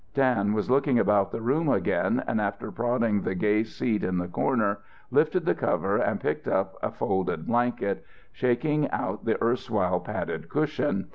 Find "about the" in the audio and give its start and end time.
0.97-1.41